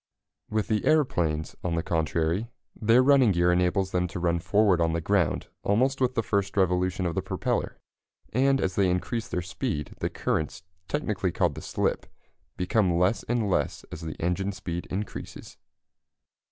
[0.49, 4.93] With the aeroplanes, on the contrary, their running gear enables them to run forward on
[4.93, 7.77] the ground almost with the first revolution of the propeller,
[8.33, 12.07] and as they increase their speed the currents technically called the "slip"
[12.57, 15.59] become less and less as the engine speed increases.